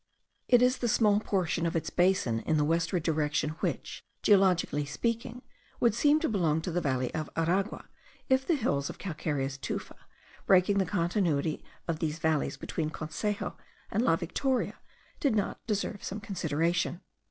It 0.47 0.63
is 0.63 0.79
the 0.79 0.87
small 0.87 1.19
portion 1.19 1.67
of 1.67 1.75
its 1.75 1.91
basin 1.91 2.39
in 2.39 2.57
the 2.57 2.65
westward 2.65 3.03
direction 3.03 3.51
which, 3.59 4.03
geologically 4.23 4.83
speaking, 4.83 5.43
would 5.79 5.93
seem 5.93 6.19
to 6.21 6.27
belong 6.27 6.59
to 6.61 6.71
the 6.71 6.81
valley 6.81 7.13
of 7.13 7.29
Aragua, 7.37 7.87
if 8.27 8.43
the 8.43 8.55
hills 8.55 8.89
of 8.89 8.97
calcareous 8.97 9.57
tufa, 9.57 9.95
breaking 10.47 10.79
the 10.79 10.87
continuity 10.87 11.63
of 11.87 11.99
these 11.99 12.17
valleys 12.17 12.57
between 12.57 12.89
Consejo 12.89 13.55
and 13.91 14.01
La 14.03 14.15
Victoria, 14.15 14.79
did 15.19 15.35
not 15.35 15.59
deserve 15.67 16.03
some 16.03 16.19
consideration. 16.19 17.01